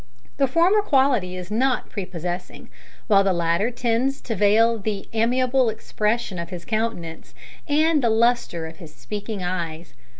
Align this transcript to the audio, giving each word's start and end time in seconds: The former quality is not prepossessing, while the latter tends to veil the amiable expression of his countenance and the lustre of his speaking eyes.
The 0.37 0.47
former 0.47 0.81
quality 0.81 1.37
is 1.37 1.51
not 1.51 1.91
prepossessing, 1.91 2.71
while 3.05 3.23
the 3.23 3.31
latter 3.33 3.69
tends 3.69 4.19
to 4.21 4.33
veil 4.35 4.79
the 4.79 5.07
amiable 5.13 5.69
expression 5.69 6.39
of 6.39 6.49
his 6.49 6.65
countenance 6.65 7.35
and 7.67 8.01
the 8.01 8.09
lustre 8.09 8.65
of 8.65 8.77
his 8.77 8.95
speaking 8.95 9.43
eyes. 9.43 9.93